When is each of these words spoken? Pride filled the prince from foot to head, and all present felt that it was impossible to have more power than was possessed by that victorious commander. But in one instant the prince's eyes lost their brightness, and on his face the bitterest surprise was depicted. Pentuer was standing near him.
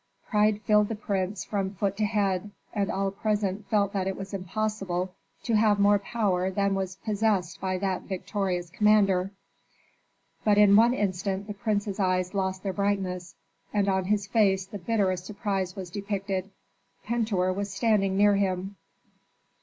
Pride 0.27 0.63
filled 0.63 0.87
the 0.89 0.95
prince 0.95 1.45
from 1.45 1.75
foot 1.75 1.95
to 1.97 2.05
head, 2.05 2.49
and 2.73 2.89
all 2.89 3.11
present 3.11 3.67
felt 3.69 3.93
that 3.93 4.07
it 4.07 4.17
was 4.17 4.33
impossible 4.33 5.13
to 5.43 5.53
have 5.53 5.77
more 5.79 5.99
power 5.99 6.49
than 6.49 6.73
was 6.73 6.95
possessed 6.95 7.61
by 7.61 7.77
that 7.77 8.01
victorious 8.09 8.71
commander. 8.71 9.29
But 10.43 10.57
in 10.57 10.75
one 10.75 10.95
instant 10.95 11.45
the 11.45 11.53
prince's 11.53 11.99
eyes 11.99 12.33
lost 12.33 12.63
their 12.63 12.73
brightness, 12.73 13.35
and 13.71 13.87
on 13.87 14.05
his 14.05 14.25
face 14.25 14.65
the 14.65 14.79
bitterest 14.79 15.23
surprise 15.27 15.75
was 15.75 15.91
depicted. 15.91 16.49
Pentuer 17.05 17.53
was 17.53 17.71
standing 17.71 18.17
near 18.17 18.37
him. 18.37 18.77